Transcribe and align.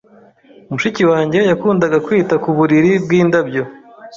Mushiki 0.69 1.03
wanjye 1.11 1.39
yakundaga 1.51 1.97
kwita 2.05 2.33
ku 2.43 2.49
buriri 2.57 2.91
bwindabyo. 3.03 3.63